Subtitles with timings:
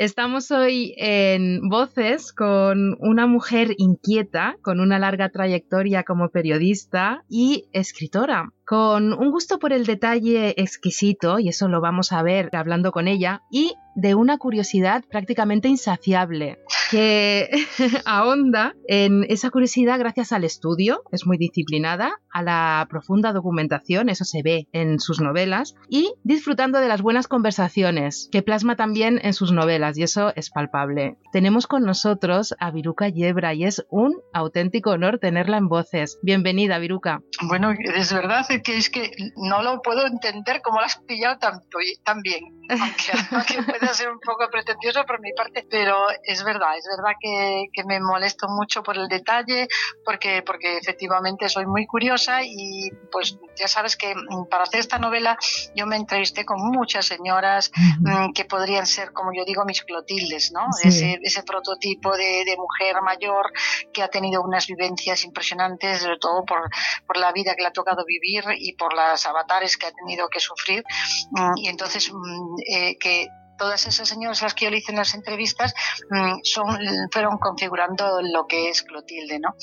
[0.00, 7.68] Estamos hoy en Voces con una mujer inquieta, con una larga trayectoria como periodista y
[7.74, 12.92] escritora, con un gusto por el detalle exquisito, y eso lo vamos a ver hablando
[12.92, 16.60] con ella, y de una curiosidad prácticamente insaciable,
[16.92, 17.50] que
[18.04, 24.24] ahonda en esa curiosidad gracias al estudio, es muy disciplinada, a la profunda documentación, eso
[24.24, 29.32] se ve en sus novelas, y disfrutando de las buenas conversaciones, que plasma también en
[29.32, 31.16] sus novelas, y eso es palpable.
[31.32, 36.20] Tenemos con nosotros a Viruca Yebra, y es un auténtico honor tenerla en voces.
[36.22, 37.20] Bienvenida, Viruca.
[37.48, 41.62] Bueno, es verdad que es que no lo puedo entender cómo lo has pillado tan,
[42.04, 42.44] tan bien,
[43.30, 47.66] aunque, pueda ser un poco pretencioso por mi parte, pero es verdad, es verdad que,
[47.72, 49.68] que, me molesto mucho por el detalle,
[50.04, 54.98] porque, porque efectivamente soy muy curiosa y pues ya sabes que mm, para hacer esta
[54.98, 55.36] novela
[55.74, 60.52] yo me entrevisté con muchas señoras mm, que podrían ser, como yo digo, mis clotildes,
[60.52, 60.66] ¿no?
[60.82, 63.52] Ese, ese prototipo de, de, mujer mayor
[63.92, 66.70] que ha tenido unas vivencias impresionantes, sobre todo por,
[67.06, 70.28] por la vida que le ha tocado vivir y por las avatares que ha tenido
[70.28, 70.84] que sufrir.
[71.30, 73.28] Mm, y entonces, mm, eh, que
[73.60, 75.74] todas esas señoras a las que yo le hice en las entrevistas
[76.08, 76.78] mm, son,
[77.12, 79.54] fueron configurando lo que es Clotilde, ¿no?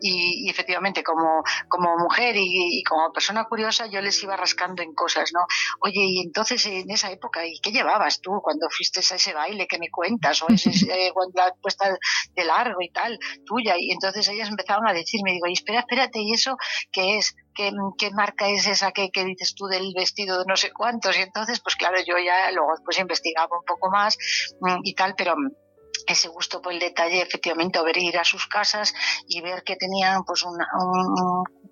[0.00, 5.32] Y, efectivamente, como, como mujer y, como persona curiosa, yo les iba rascando en cosas,
[5.34, 5.40] ¿no?
[5.80, 9.66] Oye, y entonces en esa época, ¿y qué llevabas tú cuando fuiste a ese baile
[9.66, 10.40] que me cuentas?
[10.40, 11.94] O ese, eh, la puesta
[12.34, 13.74] de largo y tal, tuya.
[13.78, 16.56] Y entonces ellas empezaron a decirme, digo, y espera, espérate, ¿y eso
[16.90, 17.36] qué es?
[17.54, 21.16] ¿Qué, marca es esa que, que, dices tú del vestido de no sé cuántos?
[21.18, 24.16] Y entonces, pues claro, yo ya luego pues investigaba un poco más
[24.60, 25.34] mm, y tal, pero
[26.12, 28.94] ese gusto por el detalle, efectivamente, o ver ir a sus casas
[29.28, 30.56] y ver que tenían pues un,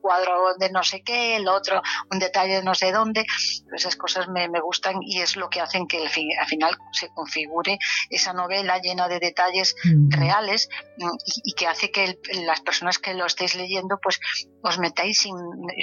[0.00, 3.26] cuadro de no sé qué, el otro un detalle de no sé dónde,
[3.76, 7.78] esas cosas me, me gustan y es lo que hacen que al final se configure
[8.08, 10.10] esa novela llena de detalles mm.
[10.10, 11.10] reales mm,
[11.44, 14.18] y, que hace que las personas que lo estéis leyendo pues
[14.62, 15.28] os metáis,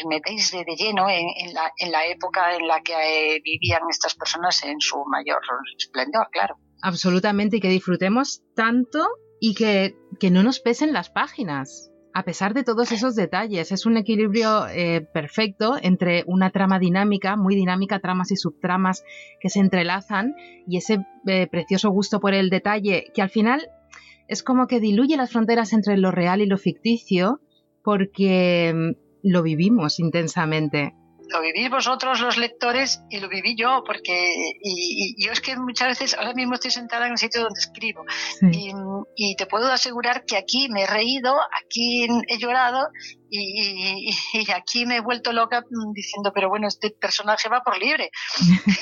[0.09, 4.63] metáis de, lleno en, la, en la época en la que eh, vivían estas personas
[4.63, 5.41] en su mayor
[5.77, 6.57] esplendor, claro.
[6.81, 9.07] Absolutamente, y que disfrutemos tanto
[9.39, 11.91] y que, que no nos pesen las páginas.
[12.13, 17.35] A pesar de todos esos detalles, es un equilibrio eh, perfecto entre una trama dinámica,
[17.35, 19.03] muy dinámica, tramas y subtramas
[19.39, 20.33] que se entrelazan
[20.67, 23.69] y ese eh, precioso gusto por el detalle que al final
[24.27, 27.39] es como que diluye las fronteras entre lo real y lo ficticio
[27.83, 30.95] porque mm, lo vivimos intensamente
[31.29, 35.88] lo vivís vosotros los lectores y lo viví yo, porque y, yo es que muchas
[35.89, 38.05] veces, ahora mismo estoy sentada en el sitio donde escribo
[38.41, 38.71] y,
[39.15, 42.89] y, te puedo asegurar que aquí me he reído, aquí he llorado
[43.29, 44.11] y,
[44.53, 48.11] aquí me he vuelto loca diciendo, pero bueno, este personaje va por libre.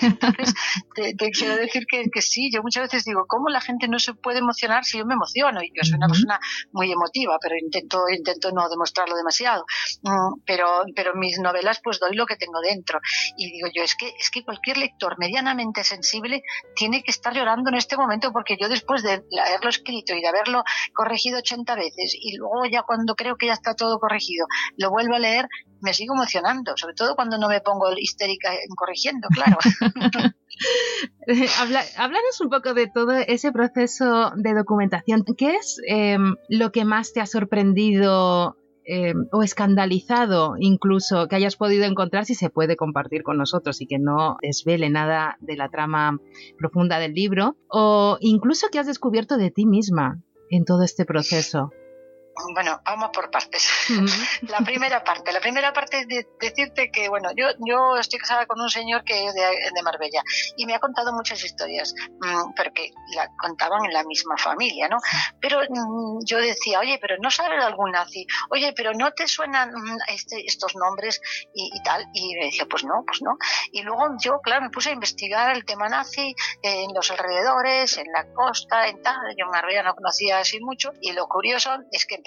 [0.02, 0.54] Entonces,
[0.96, 4.14] te, quiero decir que, que, sí, yo muchas veces digo, ¿cómo la gente no se
[4.14, 5.62] puede emocionar si yo me emociono?
[5.62, 6.40] Y yo soy una persona
[6.72, 9.66] muy emotiva, pero intento, intento no demostrarlo demasiado.
[10.04, 13.00] Mm, pero, pero mis novelas, pues doy lo que tengo dentro.
[13.38, 16.44] Y digo yo, es que, es que cualquier lector medianamente sensible
[16.76, 20.28] tiene que estar llorando en este momento, porque yo después de haberlo escrito y de
[20.28, 20.64] haberlo
[20.94, 24.35] corregido 80 veces, y luego ya cuando creo que ya está todo corregido,
[24.78, 25.48] lo vuelvo a leer,
[25.82, 29.58] me sigo emocionando, sobre todo cuando no me pongo histérica en corrigiendo, claro.
[31.98, 35.24] háblanos un poco de todo ese proceso de documentación.
[35.38, 41.56] ¿Qué es em, lo que más te ha sorprendido em, o escandalizado incluso que hayas
[41.56, 45.70] podido encontrar si se puede compartir con nosotros y que no desvele nada de la
[45.70, 46.20] trama
[46.58, 51.72] profunda del libro o incluso que has descubierto de ti misma en todo este proceso?
[52.54, 53.70] Bueno, vamos por partes.
[54.50, 58.46] la primera parte, la primera parte es de decirte que, bueno, yo, yo estoy casada
[58.46, 60.22] con un señor que es de, de Marbella
[60.58, 64.90] y me ha contado muchas historias, mm, pero que la contaban en la misma familia,
[64.90, 64.98] ¿no?
[65.40, 69.72] Pero mm, yo decía, oye, pero no sabes algún nazi, oye, pero no te suenan
[69.72, 71.22] mm, este, estos nombres
[71.54, 72.06] y, tal.
[72.14, 73.38] Y me decía, pues no, pues no.
[73.72, 78.12] Y luego yo, claro, me puse a investigar el tema nazi en los alrededores, en
[78.12, 79.16] la costa, en tal.
[79.38, 82.18] Yo en Marbella no conocía así mucho y lo curioso es que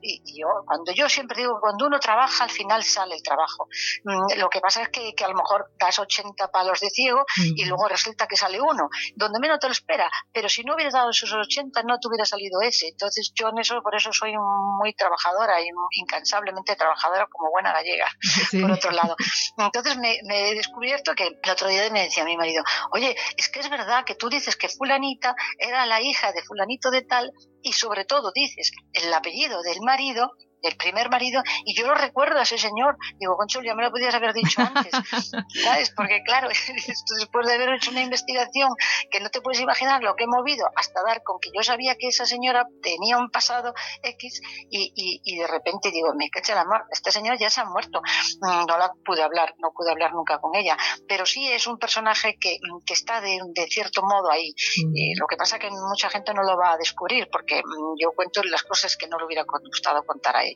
[0.00, 3.68] y, yo, cuando yo siempre digo que cuando uno trabaja, al final sale el trabajo.
[4.04, 7.24] Mm, lo que pasa es que, a lo mejor das 80 palos de ciego
[7.56, 10.10] y luego resulta que sale uno, donde menos te lo espera.
[10.32, 12.88] Pero si no hubieras dado esos 80, no te hubiera salido ese.
[12.88, 15.68] Entonces yo en eso, por eso soy muy trabajadora y
[16.00, 18.08] incansablemente trabajadora como buena gallega,
[18.60, 19.16] por otro lado.
[19.58, 22.62] Entonces me, me, he descubierto que el otro día me decía mi marido,
[22.92, 26.90] oye, es que es verdad que tú dices que fulanita era la hija de fulanito
[26.90, 30.32] de tal y sobre todo dices el apellido del marido
[30.62, 32.96] el primer marido, y yo lo recuerdo a ese señor.
[33.18, 34.92] Digo, Conchol, ya me lo podías haber dicho antes,
[35.64, 35.90] ¿sabes?
[35.90, 36.48] Porque claro,
[37.18, 38.70] después de haber hecho una investigación
[39.10, 41.96] que no te puedes imaginar lo que he movido hasta dar con que yo sabía
[41.96, 44.92] que esa señora tenía un pasado X y,
[45.24, 48.00] y, de repente digo, me cacha el amor, este señor ya se ha muerto.
[48.40, 50.76] Mm, no la pude hablar, no pude hablar nunca con ella,
[51.08, 54.54] pero sí es un personaje que, que está de, de, cierto modo ahí.
[54.84, 55.18] Mm.
[55.18, 58.42] lo que pasa que mucha gente no lo va a descubrir porque mm, yo cuento
[58.44, 60.51] las cosas que no le hubiera gustado contar a ella.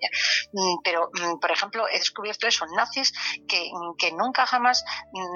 [0.85, 1.11] Pero,
[1.41, 3.13] por ejemplo, he descubierto eso, nazis
[3.49, 4.85] que, que nunca jamás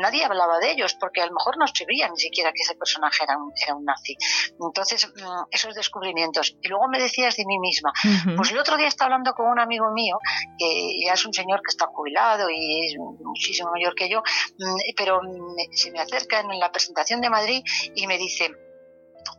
[0.01, 3.25] nadie hablaba de ellos porque a lo mejor no sabía ni siquiera que ese personaje
[3.25, 4.17] era un, era un nazi.
[4.61, 5.13] Entonces,
[5.51, 6.57] esos descubrimientos.
[6.63, 7.93] Y luego me decías de mí misma,
[8.37, 10.19] pues el otro día estaba hablando con un amigo mío,
[10.59, 14.23] que ya es un señor que está jubilado y es muchísimo mayor que yo,
[14.59, 15.21] mm, pero
[15.73, 17.63] se me acerca en la presentación de Madrid
[17.95, 18.51] y me dice,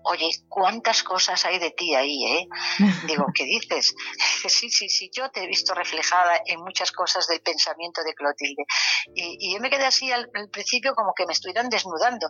[0.04, 2.48] oye, ¿cuántas cosas hay de ti ahí, eh?
[3.08, 3.96] Digo, ¿qué dices?
[4.48, 8.66] Sí, sí, sí, yo te he visto reflejada en muchas cosas del pensamiento de Clotilde.
[9.14, 12.28] Y, yo me quedé así al, principio como que me estuvieran desnudando.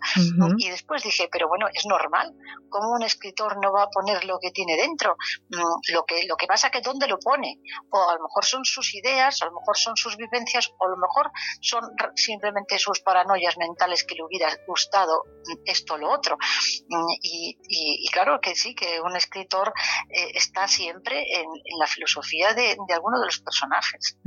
[0.58, 2.34] Y después dije, pero bueno, es normal.
[2.70, 5.16] ¿Cómo un escritor no va a poner lo que tiene dentro?
[5.50, 7.60] Mm, lo que, lo que pasa que dónde lo pone.
[7.90, 10.90] O a lo mejor son sus ideas, a lo mejor son sus vivencias, o a
[10.90, 11.32] lo mejor
[11.62, 11.82] son
[12.16, 15.24] simplemente sus paranoias mentales que le hubiera gustado
[15.66, 16.38] esto o lo otro.
[16.90, 19.74] Mm, y, y, claro que sí, que un escritor
[20.10, 21.48] eh, está siempre en,
[21.80, 24.18] la filosofía de, alguno de los personajes.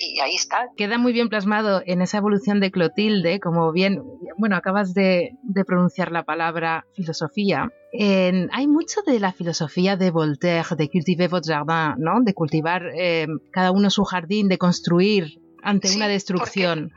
[0.00, 0.68] Y ahí está.
[0.76, 4.02] Queda muy bien plasmado en esa evolución de Clotilde, como bien,
[4.36, 5.32] bueno, acabas de,
[5.66, 7.68] pronunciar la palabra filosofía.
[7.92, 12.22] hay mucho de la filosofía de Voltaire, de cultiver votre jardin, ¿no?
[12.22, 16.92] De cultivar eh, cada uno su jardín, de construir ante una destrucción.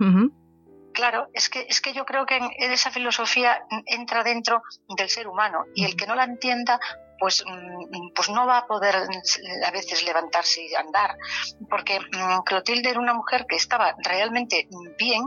[0.94, 4.62] Claro, es que, es que yo creo que en esa filosofía entra dentro
[4.98, 6.80] del ser humano y el que no la entienda
[7.22, 11.16] pues, mm, pues no va a poder a veces levantarse y andar,
[11.70, 15.22] porque mm, Clotilde era una mujer que estaba realmente bien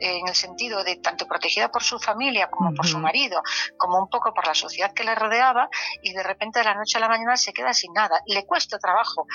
[0.00, 3.42] en el sentido de tanto protegida por su familia como por su marido,
[3.76, 5.68] como un poco por la sociedad que le rodeaba
[6.02, 8.22] y de repente de la noche a la mañana se queda sin nada.
[8.26, 9.26] Le cuesta trabajo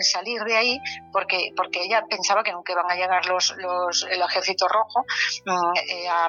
[0.00, 0.78] salir de ahí
[1.12, 5.06] porque, porque ella pensaba que nunca iban a llegar los, los el ejército rojo
[5.46, 6.28] mm, eh, a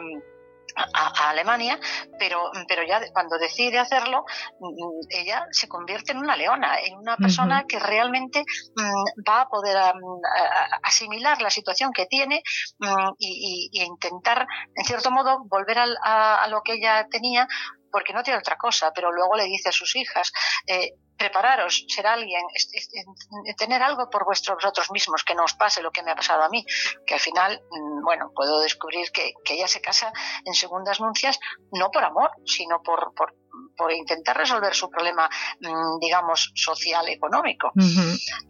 [0.76, 1.80] a, Alemania,
[2.20, 4.26] pero, pero ya cuando decide hacerlo,
[4.60, 8.44] mm, ella se convierte en una leona, en una persona que realmente
[8.76, 9.78] mm, va a poder
[10.84, 12.44] asimilar la situación que tiene
[12.80, 17.48] mm, y, intentar, en cierto modo, volver a, lo que ella tenía
[17.96, 20.34] porque no tiene otra cosa, pero luego le dice a sus hijas,
[20.68, 22.42] eh, prepararos, ser alguien,
[23.58, 26.44] tener algo por vuestros, vosotros mismos, que no os pase lo que me ha pasado
[26.44, 26.66] a mí,
[27.08, 30.12] que al final, mm, bueno, puedo descubrir que, ella se casa
[30.44, 31.40] en segundas nuncias
[31.72, 33.34] no por amor, sino por, por,
[33.76, 35.30] por intentar resolver su problema,
[35.60, 37.72] mm, digamos, social, económico.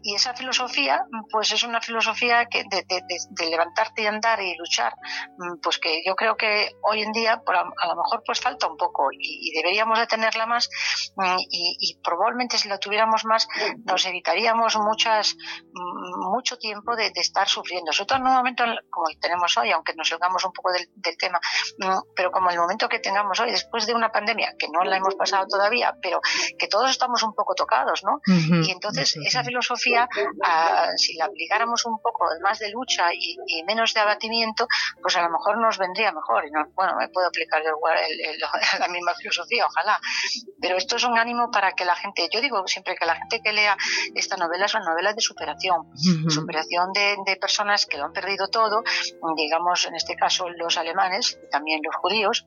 [0.02, 4.94] Y esa filosofía, pues es una filosofía que de, levantarte y andar y luchar,
[5.38, 8.76] mm, pues que yo creo que hoy en día a, lo mejor pues falta un
[8.76, 10.68] poco y, deberíamos de tenerla más
[11.16, 13.48] mm, y, probablemente si la tuviéramos más
[13.84, 15.36] nos evitaríamos muchas
[16.30, 19.94] mucho tiempo de, estar sufriendo, sobre todo en un momento como el tenemos hoy, aunque
[19.94, 21.40] nos salgamos un poco del, del tema,
[22.14, 25.15] pero como el momento que tengamos hoy, después de una pandemia que no la hemos
[25.16, 26.20] pasado todavía, pero
[26.58, 28.20] que todos estamos un poco tocados, ¿no?
[28.26, 30.08] y entonces esa filosofía,
[30.42, 33.36] ah, si la aplicáramos un poco más de lucha y,
[33.66, 34.66] menos de abatimiento,
[35.02, 36.46] pues a lo mejor nos vendría mejor.
[36.46, 37.72] Y no, bueno, me puedo aplicar yo
[38.78, 39.98] la misma filosofía, ojalá.
[40.60, 43.40] Pero esto es un ánimo para que la gente, yo digo siempre que la gente
[43.42, 43.76] que lea
[44.14, 45.92] esta novela son novelas de superación,
[46.28, 48.82] superación de, de personas que lo han perdido todo,
[49.36, 52.46] digamos en este caso los alemanes y también los judíos,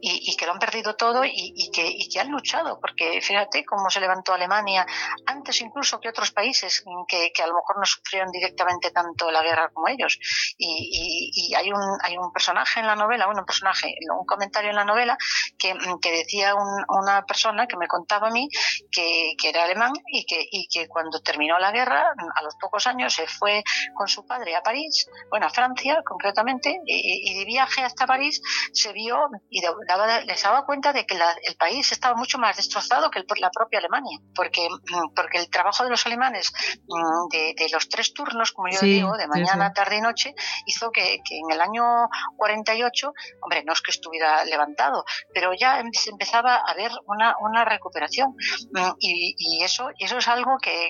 [0.00, 4.00] y, que lo han perdido todo y, que, que, han luchado, porque fíjate cómo se
[4.00, 4.86] levantó Alemania
[5.26, 9.70] antes incluso que otros países que, a lo mejor no sufrieron directamente tanto la guerra
[9.72, 10.18] como ellos.
[10.58, 14.76] Y, hay, un, hay un personaje en la novela, bueno, un personaje, un comentario en
[14.76, 15.16] la novela
[15.58, 15.74] que,
[16.10, 16.54] decía
[16.88, 18.48] una persona que me contaba a mí
[18.90, 23.14] que, era alemán y que, y que cuando terminó la guerra, a los pocos años
[23.14, 23.62] se fue
[23.94, 28.40] con su padre a París, bueno, a Francia concretamente, y, de viaje hasta París
[28.72, 33.10] se vio y daba, les daba cuenta de que el país estaba mucho más destrozado
[33.10, 36.52] que la propia Alemania, porque, mm, porque el trabajo de los alemanes
[36.86, 40.34] mm, de, los tres turnos, como yo digo, de mañana, tarde y noche,
[40.66, 43.12] hizo que, en el año 48,
[43.42, 48.34] hombre, no es que estuviera levantado, pero ya se empezaba a ver una, una recuperación
[48.72, 50.88] mm, y, eso, y eso es algo que,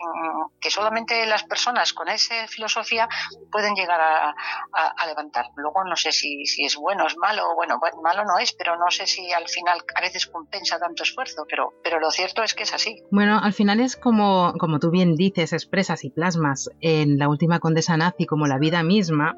[0.60, 3.08] que solamente las personas con esa filosofía
[3.50, 4.34] pueden llegar a,
[4.72, 5.46] a, levantar.
[5.56, 8.90] Luego no sé si, si es bueno es malo, bueno, malo no es, pero no
[8.90, 12.64] sé si al final a veces compensa tanto esfuerzo, pero, pero lo cierto es que
[12.64, 13.02] es así.
[13.11, 17.59] Bueno, al final es como, como tú bien dices, expresas y plasmas en la última
[17.59, 19.37] condesa nazi como la vida misma,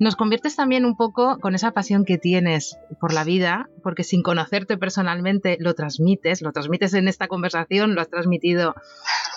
[0.00, 4.24] nos conviertes también un poco con esa pasión que tienes por la vida, porque sin
[4.24, 8.74] conocerte personalmente lo transmites, lo transmites en esta conversación, lo has transmitido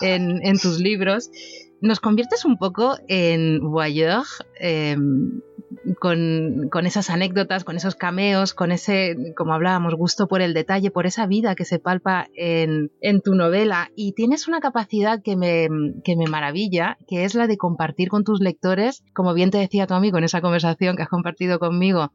[0.02, 1.30] en, en tus libros
[1.82, 4.24] nos conviertes un poco en voyeur
[4.60, 5.42] em,
[6.00, 11.06] con, esas anécdotas, con esos cameos, con ese, como hablábamos, gusto por el detalle, por
[11.06, 12.90] esa vida que se palpa en,
[13.24, 13.90] tu novela.
[13.96, 15.68] Y tienes una capacidad que me,
[16.04, 19.88] que me maravilla, que es la de compartir con tus lectores, como bien te decía
[19.88, 22.12] tu amigo en esa conversación que has compartido conmigo,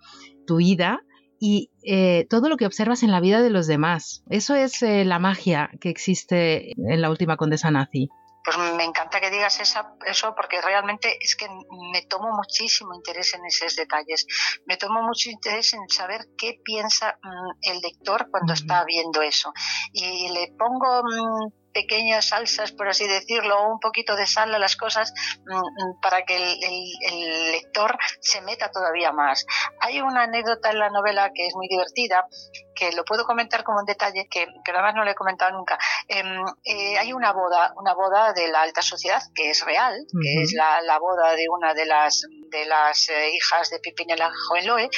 [0.47, 1.00] tu vida
[1.38, 4.23] y eh, todo lo que observas en la vida de los demás.
[4.28, 8.11] Eso es eh, la magia que existe en la última condesa nazi
[8.44, 13.44] pues me encanta que digas eso porque realmente es que me tomo muchísimo interés en
[13.44, 14.26] esos detalles.
[14.66, 19.52] Me tomo mucho interés en saber qué piensa mm, el lector cuando está viendo eso.
[19.92, 24.76] Y le pongo mm, pequeñas salsas, por así decirlo, un poquito de sal a las
[24.76, 25.12] cosas
[25.45, 29.47] mm, mm, para que el, lector se meta todavía más.
[29.81, 32.26] Hay una anécdota en la novela que es muy divertida,
[32.75, 35.79] que lo puedo comentar como un detalle que, que además no le he comentado nunca.
[36.09, 40.43] Em, eh, hay una boda, una boda de la alta sociedad que es real, que
[40.43, 44.88] es la, la, boda de una de las de las eh, hijas de Pipinela Joeloe,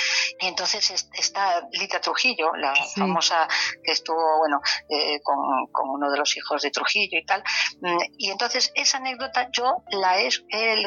[0.41, 3.47] y entonces está Lita Trujillo, la famosa
[3.83, 5.37] que estuvo bueno eh, con,
[5.71, 7.43] con uno de los hijos de Trujillo y tal.
[7.81, 10.29] Mm, y entonces esa anécdota yo la he,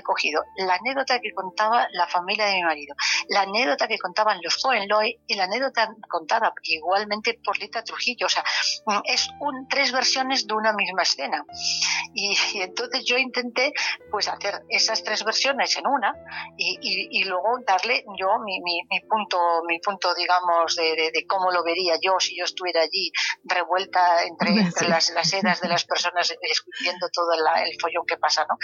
[0.04, 0.44] cogido.
[0.58, 2.96] La anécdota que contaba la familia de mi marido,
[3.30, 8.26] la anécdota que contaban los Hohenlohe y la anécdota contada igualmente por Lita Trujillo.
[8.26, 8.44] O sea,
[8.86, 11.46] mm, es un, tres versiones de una misma escena.
[12.14, 13.72] Y, entonces yo intenté
[14.12, 16.14] pues hacer esas tres versiones en una
[16.58, 22.20] y, luego darle yo mi, mi, punto, mi punto digamos de, cómo lo vería yo
[22.20, 23.12] si yo estuviera allí
[23.44, 24.52] revuelta entre,
[24.90, 26.34] las, las eras de las personas
[26.82, 28.58] viendo todo el follón que pasa, ¿no?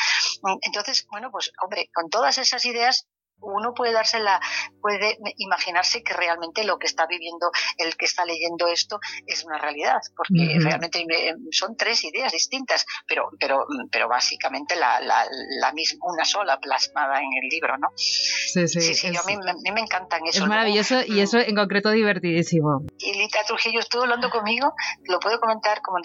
[0.62, 3.08] Entonces, bueno, pues hombre, con todas esas ideas
[3.44, 4.40] uno puede darse la,
[4.82, 9.58] puede imaginarse que realmente lo que está viviendo el que está leyendo esto es una
[9.58, 11.06] realidad, porque realmente
[11.52, 15.26] son tres ideas distintas, pero, pero, pero básicamente la, la,
[15.60, 17.90] la, misma, una sola plasmada en el libro, ¿no?
[17.96, 18.82] Sí, sí.
[18.82, 19.38] sí, sí a, mí,
[19.72, 20.44] me encantan eso.
[20.44, 22.84] Es maravilloso y eso en concreto divertidísimo.
[22.98, 24.74] Y Lita Trujillo estuvo hablando conmigo,
[25.04, 25.98] lo puedo comentar como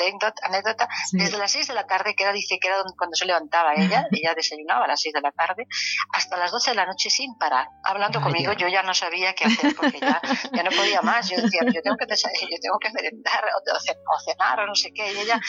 [0.42, 3.74] anécdota, desde las seis de la tarde, que era, dice que era cuando se levantaba
[3.74, 5.66] ella, ella desayunaba a las seis de la tarde,
[6.12, 9.44] hasta las doce de la noche sin parar, hablando conmigo, yo ya no sabía qué
[9.44, 10.20] hacer porque ya,
[10.52, 11.28] ya no podía más.
[11.28, 15.12] Yo decía, yo tengo que, yo tengo que merendar o, cenar o no sé qué.
[15.12, 15.40] Y ella,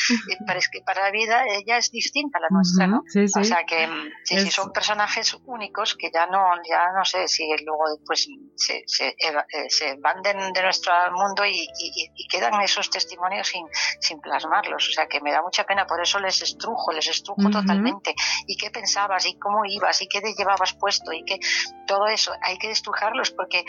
[0.46, 3.00] pero es que para la vida ella es distinta a la nuestra, ¿no?
[3.00, 7.28] O sea que mm, sí, sí, son personajes únicos que ya no, ya no sé
[7.28, 12.90] si luego después se, se, eh, se van de, nuestro mundo y, y, quedan esos
[12.90, 13.66] testimonios sin,
[14.00, 14.88] sin plasmarlos.
[14.90, 18.14] O sea que me da mucha pena, por eso les estrujo, les estrujo totalmente.
[18.48, 19.26] ¿Y qué pensabas?
[19.26, 20.02] ¿Y cómo ibas?
[20.02, 21.12] ¿Y qué te llevabas puesto?
[21.12, 21.40] ¿Y qué?
[21.88, 23.64] Todo eso hay que destrujarlos porque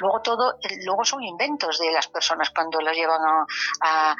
[0.00, 3.20] luego todo luego son inventos de las personas cuando los llevan
[3.82, 4.16] a,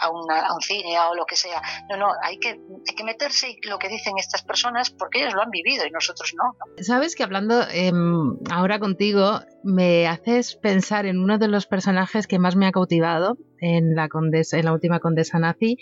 [0.00, 1.60] a, un cine o lo que sea.
[1.88, 5.42] No no hay que hay que meterse lo que dicen estas personas porque ellos lo
[5.42, 11.18] han vivido y nosotros no, sabes que hablando em, ahora contigo me haces pensar en
[11.18, 15.00] uno de los personajes que más me ha cautivado en la, condesa, en la última
[15.00, 15.78] condesa nazi,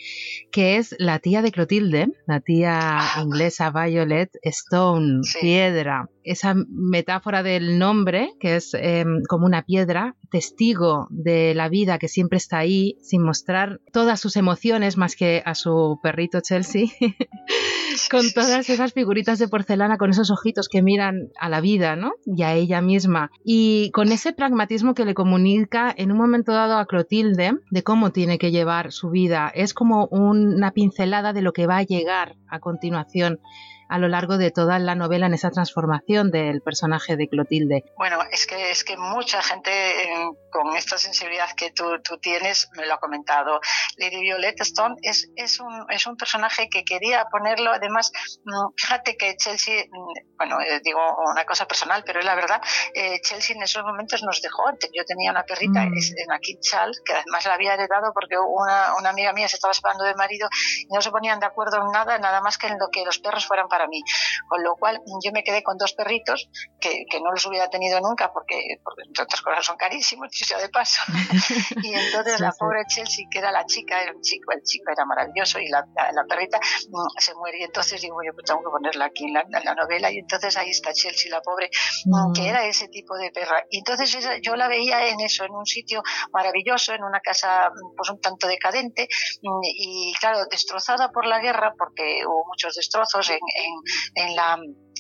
[0.51, 3.23] que es la tía de Clotilde, la tía ah.
[3.23, 6.09] inglesa Violet Stone, piedra.
[6.23, 12.09] Esa metáfora del nombre, que es em, como una piedra, testigo de la vida que
[12.09, 16.87] siempre está ahí, sin mostrar todas sus emociones más que a su perrito Chelsea,
[18.09, 22.13] con todas esas figuritas de porcelana, con esos ojitos que miran a la vida, ¿no?
[22.25, 23.31] Y a ella misma.
[23.45, 28.11] Y con ese pragmatismo que le comunica en un momento dado a Clotilde, de cómo
[28.11, 29.51] tiene que llevar su vida.
[29.55, 33.41] Es como una pincelada de lo que va a llegar a continuación
[33.89, 37.85] a lo largo de toda la novela en esa transformación del personaje de Clotilde.
[37.97, 42.69] Bueno, es que es que mucha gente eh, con esta sensibilidad que tú, tú, tienes
[42.77, 43.61] me lo ha comentado.
[43.97, 48.11] Lady Violet Stone es, es, un, es un personaje que quería ponerlo, además,
[48.45, 51.01] mm, fíjate que Chelsea, mm, bueno, eh, digo
[51.31, 52.61] una cosa personal, pero es la verdad,
[52.95, 54.65] eh, Chelsea en esos momentos nos dejó,
[54.95, 55.93] yo tenía una perrita mm.
[55.93, 59.75] en aquí Charles, que además la había heredado porque una, una amiga mía se estaba
[59.75, 62.79] separando de marido y no se ponían de acuerdo en nada, nada más que en
[62.79, 64.03] lo que los perros fueran para para mí.
[64.49, 66.49] Con lo cual yo me quedé con dos perritos
[66.81, 70.59] que, que no los hubiera tenido nunca porque, porque entre otras cosas son carísimos, sea
[70.59, 71.03] de paso.
[71.83, 75.05] y entonces la pobre Chelsea, que era la chica, era un chico, el chico era
[75.05, 77.59] maravilloso y la, la, perrita mm, se muere.
[77.61, 80.11] Y entonces digo, yo pues tengo que ponerla aquí en la, en la, novela.
[80.11, 81.69] Y entonces ahí está Chelsea, la pobre,
[82.07, 83.65] mm, que era ese tipo de perra.
[83.71, 86.03] Y entonces yo la veía en eso, en un sitio
[86.33, 89.09] maravilloso, en una casa pues un tanto decadente
[89.43, 94.49] y claro, destrozada por la guerra, porque hubo muchos destrozos en, en, en la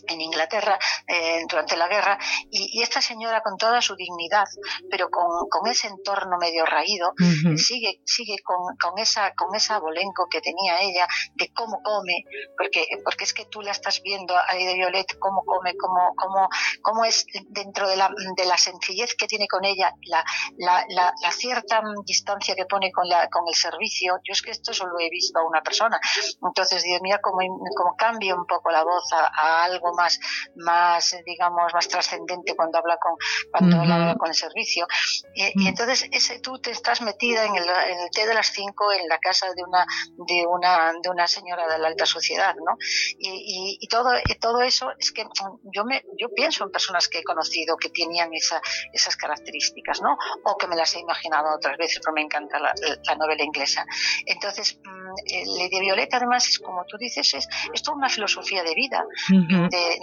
[0.06, 2.18] en Inglaterra eh, durante la guerra
[2.50, 4.44] y, esta señora con toda su dignidad
[4.90, 7.14] pero con, con ese entorno medio raído
[7.56, 12.24] sigue sigue con, con, esa con esa abolenco que tenía ella de cómo come
[12.56, 16.48] porque porque es que tú la estás viendo ahí de Violet cómo come cómo cómo,
[16.82, 20.24] cómo es dentro de la, de la sencillez que tiene con ella la,
[20.58, 24.18] la, la, cierta distancia que pone con la con el servicio.
[24.24, 26.00] Yo es que esto solo he visto a una persona.
[26.42, 27.38] Entonces Dios mira cómo,
[27.76, 30.18] cómo cambia un poco la voz a algo más,
[30.56, 33.16] más digamos, más trascendente cuando habla con,
[33.50, 34.86] cuando habla con el servicio.
[35.34, 35.66] Y, mm.
[35.66, 39.08] entonces ese, tú te estás metida en el, en el té de las cinco en
[39.08, 42.76] la casa de una, de una, de una señora de la alta sociedad, ¿no?
[43.18, 45.24] Y, y, todo, todo eso es que
[45.72, 48.60] yo me, yo pienso en personas que he conocido que tenían esa,
[48.92, 50.16] esas características, ¿no?
[50.44, 52.72] O que me las he imaginado otras veces, pero me encanta la,
[53.06, 53.84] la novela inglesa.
[54.24, 58.74] Entonces, mm, Lady Violeta además es como tú dices, es, es toda una filosofía de
[58.74, 59.04] vida,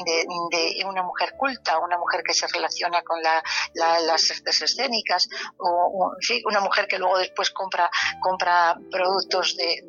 [0.06, 5.28] de, una mujer culta, una mujer que se relaciona con las artes escénicas,
[5.58, 6.12] o,
[6.46, 7.90] una mujer que luego después compra,
[8.22, 9.84] compra productos de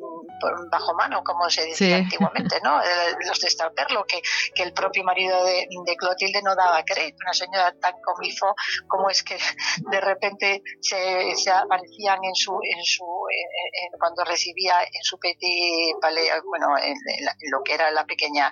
[0.69, 2.81] bajo mano, como se decía antiguamente, ¿no?
[3.25, 4.21] Los de Starperlo, que,
[4.53, 7.17] que el propio marido de, Clotilde no daba crédito.
[7.23, 8.53] Una señora tan comifo
[8.87, 9.37] como es que
[9.77, 13.05] de repente se, se aparecían en su, en su
[13.97, 15.95] cuando recibía en su petit
[16.45, 16.95] bueno, en,
[17.51, 18.51] lo que era la pequeña,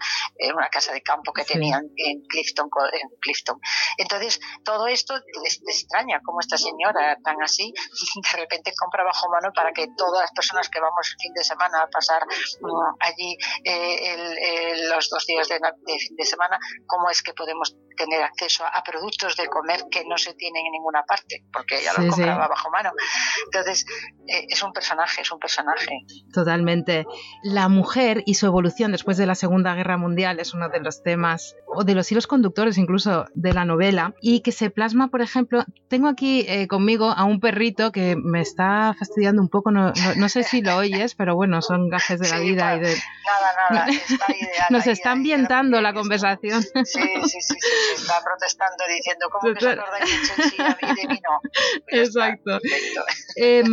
[0.54, 3.60] una casa de campo que tenían en Clifton, en Clifton.
[3.98, 7.74] Entonces, todo esto les, extraña como esta señora tan así
[8.34, 11.44] de repente compra bajo mano para que todas las personas que vamos el fin de
[11.44, 15.60] semana a pasar mm, allí eh, los dos días de,
[16.00, 20.18] fin de semana, cómo es que podemos tener acceso a, productos de comer que no
[20.18, 22.92] se tienen en ninguna parte, porque ella lo compraba bajo mano.
[23.46, 23.86] Entonces,
[24.28, 26.00] eh, es un personaje, es un personaje.
[26.34, 27.06] Totalmente.
[27.44, 31.04] La mujer y su evolución después de la Segunda Guerra Mundial es uno de los
[31.04, 35.22] temas, o de los hilos conductores incluso de la novela, y que se plasma, por
[35.22, 39.94] ejemplo, tengo aquí eh, conmigo a un perrito que me está fastidiando un poco, no,
[40.18, 42.76] no, sé si lo oyes, pero bueno, son gajes de la vida.
[42.76, 42.96] y de...
[43.26, 46.62] Nada, nada, está ideal, Nos está ambientando la conversación.
[46.62, 47.56] Sí, sí, sí,
[47.96, 51.40] sí, está protestando diciendo, ¿cómo que se acordáis de Chelsea y de mí no?
[51.88, 52.60] Exacto.
[53.36, 53.64] Eh,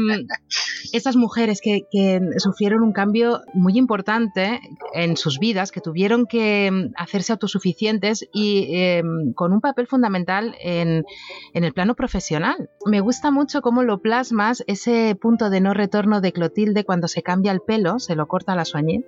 [0.93, 4.61] estas mujeres que, que, sufrieron un cambio muy importante
[4.95, 9.03] en sus vidas, que tuvieron que em, hacerse autosuficientes y eh,
[9.35, 11.05] con un papel fundamental en,
[11.55, 12.71] en, el plano profesional.
[12.87, 17.23] Me gusta mucho cómo lo plasmas, ese punto de no retorno de Clotilde cuando se
[17.23, 19.05] cambia el pelo, se lo corta la soñé.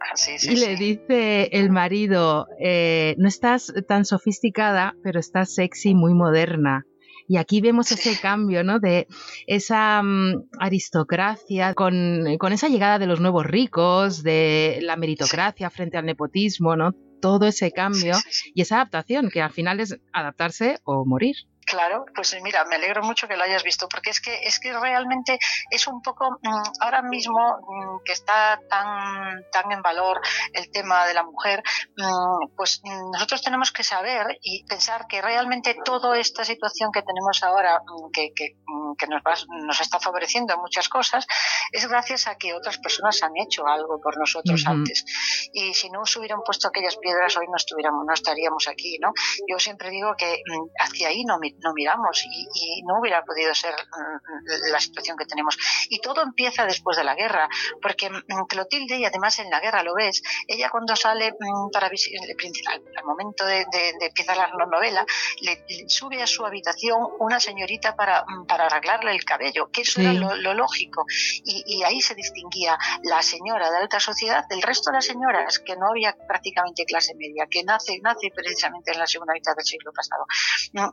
[0.00, 6.14] Ah, y le dice el marido, eh, no estás tan sofisticada, pero estás sexy, muy
[6.14, 6.86] moderna.
[7.28, 8.80] Y aquí vemos ese cambio, ¿no?
[8.80, 9.06] De
[9.46, 15.96] esa mm, aristocracia con, con, esa llegada de los nuevos ricos, de la meritocracia frente
[15.96, 16.92] al nepotismo, ¿no?
[17.20, 18.14] Todo ese cambio
[18.54, 21.36] y esa adaptación, que al final es adaptarse o morir.
[21.66, 24.72] Claro, pues mira, me alegro mucho que lo hayas visto, porque es que es que
[24.72, 25.38] realmente
[25.70, 30.20] es un poco mm, ahora mismo mm, que está tan tan en valor
[30.52, 31.62] el tema de la mujer,
[31.96, 37.42] mm, pues nosotros tenemos que saber y pensar que realmente toda esta situación que tenemos
[37.42, 37.80] ahora,
[38.12, 38.56] que, que,
[38.96, 41.26] que nos, nos está favoreciendo en muchas cosas,
[41.70, 45.04] es gracias a que otras personas han hecho algo por nosotros antes.
[45.52, 49.12] Y si no se hubieran puesto aquellas piedras, hoy no estuviéramos, no estaríamos aquí, ¿no?
[49.48, 50.42] Yo siempre digo que
[50.78, 55.56] hacia ahí no no miramos y, no hubiera podido ser mm, la situación que tenemos.
[55.88, 57.48] Y todo empieza después de la guerra,
[57.80, 61.86] porque mm, Clotilde, y además en la guerra lo ves, ella cuando sale mm, para
[61.86, 63.64] al, momento de,
[64.00, 65.04] empezar la novela,
[65.40, 70.12] le, sube a su habitación una señorita para, para arreglarle el cabello, que eso era
[70.12, 71.04] lo, lógico.
[71.44, 75.76] Y, ahí se distinguía la señora de alta sociedad del resto de las señoras, que
[75.76, 79.92] no había prácticamente clase media, que nace, nace precisamente en la segunda mitad del siglo
[79.92, 80.24] pasado.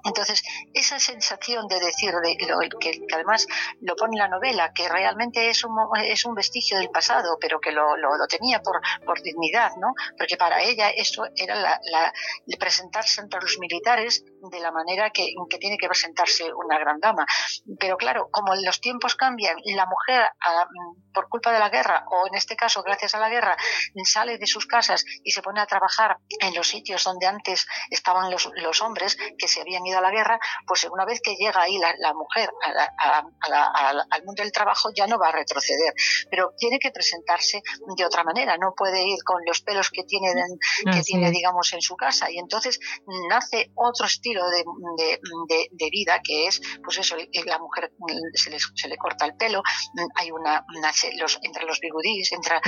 [0.04, 2.38] Entonces, esa sensación de decir, de,
[2.80, 3.48] que, además
[3.82, 7.72] lo pone la novela, que realmente es un, es un vestigio del pasado, pero que
[7.72, 9.94] lo, lo, tenía por, por, dignidad, ¿no?
[10.18, 12.14] Porque para ella eso era la, la,
[12.60, 17.26] presentarse entre los militares de la manera que, que tiene que presentarse una gran dama.
[17.80, 20.28] Pero claro, como los tiempos cambian, la mujer,
[21.14, 23.58] por culpa de la guerra, o en este caso gracias a la guerra,
[24.04, 28.32] sale de sus casas y se pone a trabajar en los sitios donde antes estaban
[28.32, 31.62] los, los hombres que se habían ido a la guerra, pues una vez que llega
[31.62, 32.50] ahí la, mujer
[33.00, 35.94] al mundo del trabajo ya no va a retroceder,
[36.30, 37.62] pero tiene que presentarse
[37.96, 40.34] de otra manera, no puede ir con los pelos que tiene,
[40.92, 42.32] que tiene digamos, en su casa.
[42.32, 42.80] Y entonces
[43.30, 47.16] nace otro estilo de, de, vida que es, pues eso,
[47.46, 47.92] la mujer
[48.34, 49.62] se le, se le corta el pelo,
[50.16, 50.66] hay una,
[51.20, 52.62] los, entre los bigudís, entra,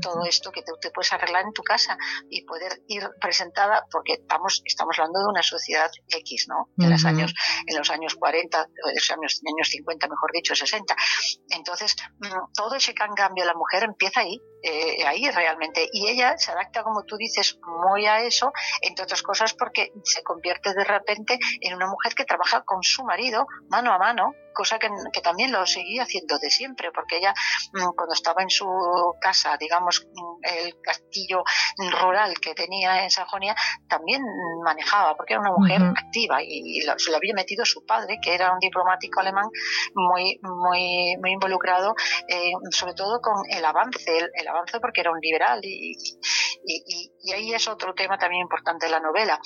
[0.00, 1.96] todo esto que te, puedes arreglar en tu casa
[2.30, 6.68] y poder ir presentada, porque estamos, estamos hablando de una sociedad X, ¿no?
[6.76, 7.34] De los años,
[7.66, 10.94] en los años 40, de los años, años 50, mejor dicho, 60.
[11.50, 15.88] Entonces, mm, todo ese cambio de la mujer empieza ahí, eh, ahí realmente.
[15.92, 20.22] Y ella se adapta, como tú dices, muy a eso, entre otras cosas porque se
[20.22, 24.78] convierte de repente en una mujer que trabaja con su marido mano a mano cosa
[24.78, 24.88] que,
[25.22, 27.34] también lo seguía haciendo de siempre, porque ella
[27.72, 28.66] mm, cuando estaba en su
[29.20, 31.44] casa, digamos, mm, el castillo
[32.00, 33.54] rural que tenía en Sajonia,
[33.88, 34.22] también
[34.64, 38.52] manejaba, porque era una mujer activa y, se lo había metido su padre, que era
[38.52, 39.48] un diplomático alemán
[39.94, 41.94] muy, muy, muy involucrado,
[42.28, 46.18] eh, sobre todo con el avance, el, avance porque era un liberal y, y,
[47.32, 49.38] ahí es otro tema también importante de la novela,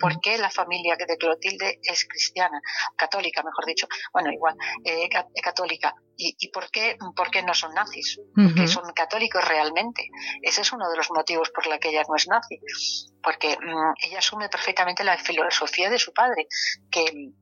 [0.00, 2.60] porque la familia de Clotilde es cristiana,
[2.96, 3.86] católica, mejor dicho.
[4.12, 5.08] Bueno, igual, eh,
[5.42, 5.94] católica.
[6.18, 8.18] ¿Y, por, qué, por qué no son nazis?
[8.34, 10.08] Porque son católicos realmente.
[10.40, 12.58] Ese es uno de los motivos por la que ella no es nazi.
[13.22, 16.48] Porque mm, ella asume perfectamente la filosofía de su padre,
[16.90, 17.32] que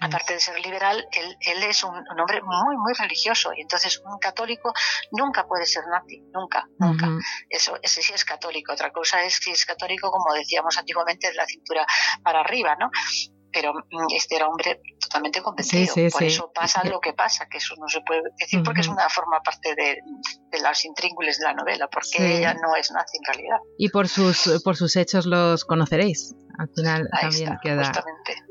[0.00, 4.18] Aparte de ser liberal, él, él es un, hombre muy, muy religioso y entonces un
[4.18, 4.72] católico
[5.12, 7.08] nunca puede ser nazi, nunca, nunca.
[7.48, 8.72] Eso, ese sí es católico.
[8.72, 11.86] Otra cosa es si es católico, como decíamos antiguamente, de la cintura
[12.22, 12.90] para arriba, ¿no?
[13.54, 15.94] pero mm, este era hombre totalmente convencido.
[16.10, 19.08] Por eso pasa lo que pasa, que eso no se puede decir porque es una
[19.08, 19.98] forma parte de,
[20.50, 23.58] de las intríngulis de la novela, porque ella no es nazi en realidad.
[23.78, 26.34] Y por sus, por sus hechos los conoceréis.
[26.58, 27.92] Al final también queda.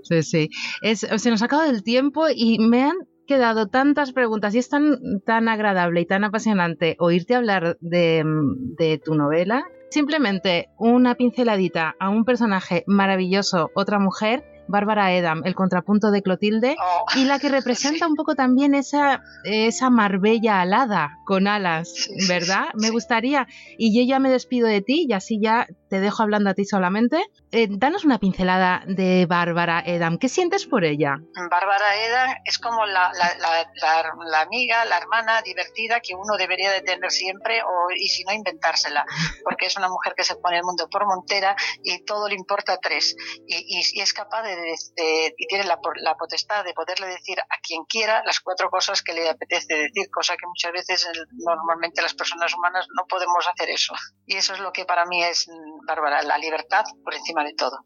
[0.04, 0.50] Sí, sí.
[0.82, 4.70] Es, se nos ha acabado el tiempo y me han quedado tantas preguntas y es
[4.70, 8.24] tan, tan agradable y tan apasionante oírte hablar de,
[8.78, 9.64] de tu novela.
[9.90, 16.76] Simplemente una pinceladita a un personaje maravilloso, otra mujer, Bárbara Edam, el contrapunto de Clotilde,
[16.80, 22.68] oh, y la que representa un poco también esa, esa Marbella alada con alas, ¿verdad?
[22.76, 23.48] me gustaría,
[23.78, 26.66] y yo ya me despido de ti y así ya te dejo hablando a ti
[26.66, 27.24] solamente.
[27.52, 30.18] Eh, danos una pincelada de Bárbara Edam.
[30.18, 31.18] ¿Qué sientes por ella?
[31.52, 37.12] Bárbara Edam es como la, la, amiga, la hermana divertida que uno debería de tener
[37.12, 39.06] siempre o, y si no inventársela,
[39.44, 42.80] porque es una mujer que se pone el mundo por montera y todo le importa
[42.82, 47.60] tres y, y, es capaz de, y tiene la, la, potestad de poderle decir a
[47.62, 52.14] quien quiera las cuatro cosas que le apetece decir, cosa que muchas veces normalmente las
[52.14, 53.94] personas humanas no podemos hacer eso.
[54.26, 55.48] Y eso es lo que para mí es
[55.88, 57.86] Bárbara, la libertad por encima de todo.